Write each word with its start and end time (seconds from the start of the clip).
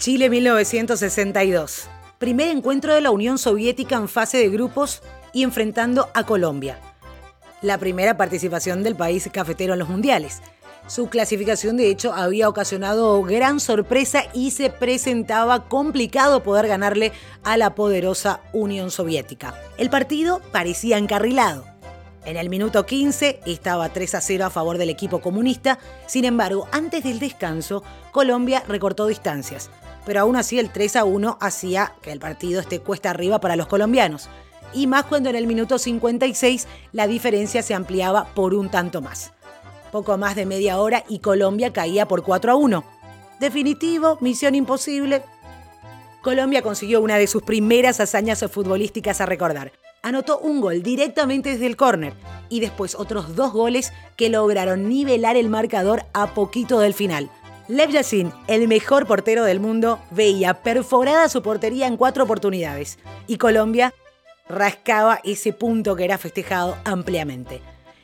Chile 0.00 0.30
1962. 0.30 1.86
Primer 2.18 2.48
encuentro 2.48 2.94
de 2.94 3.02
la 3.02 3.10
Unión 3.10 3.36
Soviética 3.36 3.96
en 3.96 4.08
fase 4.08 4.38
de 4.38 4.48
grupos 4.48 5.02
y 5.34 5.42
enfrentando 5.42 6.08
a 6.14 6.24
Colombia. 6.24 6.78
La 7.60 7.76
primera 7.76 8.16
participación 8.16 8.82
del 8.82 8.96
país 8.96 9.28
cafetero 9.30 9.74
en 9.74 9.78
los 9.78 9.90
mundiales. 9.90 10.40
Su 10.86 11.10
clasificación 11.10 11.76
de 11.76 11.90
hecho 11.90 12.14
había 12.14 12.48
ocasionado 12.48 13.22
gran 13.22 13.60
sorpresa 13.60 14.22
y 14.32 14.52
se 14.52 14.70
presentaba 14.70 15.68
complicado 15.68 16.42
poder 16.42 16.66
ganarle 16.66 17.12
a 17.44 17.58
la 17.58 17.74
poderosa 17.74 18.40
Unión 18.54 18.90
Soviética. 18.90 19.54
El 19.76 19.90
partido 19.90 20.40
parecía 20.50 20.96
encarrilado. 20.96 21.66
En 22.24 22.36
el 22.36 22.48
minuto 22.48 22.84
15 22.86 23.40
estaba 23.46 23.90
3 23.90 24.14
a 24.14 24.20
0 24.20 24.44
a 24.46 24.50
favor 24.50 24.78
del 24.78 24.90
equipo 24.90 25.20
comunista, 25.20 25.78
sin 26.06 26.24
embargo, 26.26 26.68
antes 26.70 27.02
del 27.02 27.18
descanso, 27.18 27.82
Colombia 28.12 28.62
recortó 28.68 29.06
distancias, 29.06 29.70
pero 30.10 30.22
aún 30.22 30.34
así 30.34 30.58
el 30.58 30.72
3 30.72 30.96
a 30.96 31.04
1 31.04 31.38
hacía 31.40 31.94
que 32.02 32.10
el 32.10 32.18
partido 32.18 32.60
esté 32.60 32.80
cuesta 32.80 33.10
arriba 33.10 33.40
para 33.40 33.54
los 33.54 33.68
colombianos, 33.68 34.28
y 34.72 34.88
más 34.88 35.04
cuando 35.04 35.30
en 35.30 35.36
el 35.36 35.46
minuto 35.46 35.78
56 35.78 36.66
la 36.90 37.06
diferencia 37.06 37.62
se 37.62 37.74
ampliaba 37.74 38.34
por 38.34 38.54
un 38.54 38.70
tanto 38.70 39.00
más 39.00 39.32
poco 39.92 40.18
más 40.18 40.34
de 40.34 40.46
media 40.46 40.80
hora 40.80 41.04
y 41.08 41.20
Colombia 41.20 41.72
caía 41.72 42.08
por 42.08 42.24
4 42.24 42.50
a 42.50 42.56
1. 42.56 42.84
Definitivo, 43.38 44.18
misión 44.20 44.56
imposible. 44.56 45.22
Colombia 46.22 46.60
consiguió 46.60 47.00
una 47.00 47.16
de 47.16 47.28
sus 47.28 47.44
primeras 47.44 48.00
hazañas 48.00 48.44
futbolísticas 48.50 49.20
a 49.20 49.26
recordar. 49.26 49.70
Anotó 50.02 50.40
un 50.40 50.60
gol 50.60 50.82
directamente 50.82 51.50
desde 51.50 51.66
el 51.66 51.76
córner 51.76 52.14
y 52.48 52.58
después 52.58 52.96
otros 52.96 53.36
dos 53.36 53.52
goles 53.52 53.92
que 54.16 54.28
lograron 54.28 54.88
nivelar 54.88 55.36
el 55.36 55.48
marcador 55.48 56.06
a 56.14 56.34
poquito 56.34 56.80
del 56.80 56.94
final. 56.94 57.30
Lev 57.70 57.92
Yassin, 57.92 58.32
el 58.48 58.66
mejor 58.66 59.06
portero 59.06 59.44
del 59.44 59.60
mundo, 59.60 60.00
veía 60.10 60.54
perforada 60.54 61.28
su 61.28 61.40
portería 61.40 61.86
en 61.86 61.96
cuatro 61.96 62.24
oportunidades 62.24 62.98
y 63.28 63.36
Colombia 63.36 63.94
rascaba 64.48 65.20
ese 65.22 65.52
punto 65.52 65.94
que 65.94 66.04
era 66.04 66.18
festejado 66.18 66.76
ampliamente. 66.84 67.62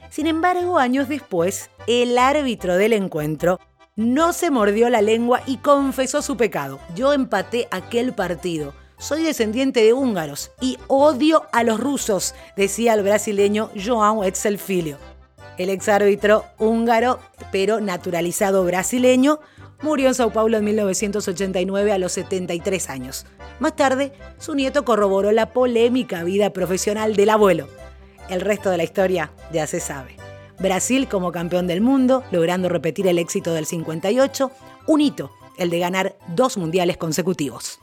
Sin 0.08 0.28
embargo, 0.28 0.78
años 0.78 1.08
después, 1.08 1.68
el 1.88 2.16
árbitro 2.16 2.76
del 2.76 2.92
encuentro 2.92 3.58
no 3.96 4.32
se 4.32 4.52
mordió 4.52 4.88
la 4.88 5.02
lengua 5.02 5.42
y 5.46 5.56
confesó 5.56 6.22
su 6.22 6.36
pecado. 6.36 6.78
Yo 6.94 7.12
empaté 7.12 7.66
aquel 7.72 8.12
partido. 8.14 8.72
Soy 8.98 9.24
descendiente 9.24 9.82
de 9.82 9.92
húngaros 9.92 10.52
y 10.60 10.78
odio 10.86 11.42
a 11.50 11.64
los 11.64 11.80
rusos, 11.80 12.36
decía 12.56 12.94
el 12.94 13.02
brasileño 13.02 13.72
João 13.74 14.24
Etzel 14.24 14.58
Filho. 14.58 14.96
El 15.58 15.70
exárbitro 15.70 16.44
húngaro, 16.58 17.18
pero 17.50 17.80
naturalizado 17.80 18.64
brasileño, 18.64 19.40
murió 19.82 20.08
en 20.08 20.14
Sao 20.14 20.32
Paulo 20.32 20.58
en 20.58 20.64
1989 20.64 21.92
a 21.92 21.98
los 21.98 22.12
73 22.12 22.90
años. 22.90 23.26
Más 23.58 23.74
tarde, 23.74 24.12
su 24.38 24.54
nieto 24.54 24.84
corroboró 24.84 25.32
la 25.32 25.52
polémica 25.52 26.24
vida 26.24 26.50
profesional 26.50 27.16
del 27.16 27.30
abuelo. 27.30 27.68
El 28.28 28.40
resto 28.40 28.70
de 28.70 28.76
la 28.76 28.84
historia 28.84 29.32
ya 29.52 29.66
se 29.66 29.80
sabe. 29.80 30.16
Brasil 30.58 31.08
como 31.08 31.32
campeón 31.32 31.66
del 31.66 31.80
mundo, 31.80 32.24
logrando 32.30 32.68
repetir 32.68 33.06
el 33.06 33.18
éxito 33.18 33.52
del 33.52 33.66
58, 33.66 34.50
un 34.86 35.00
hito, 35.00 35.30
el 35.58 35.70
de 35.70 35.78
ganar 35.78 36.16
dos 36.34 36.56
mundiales 36.56 36.96
consecutivos. 36.96 37.80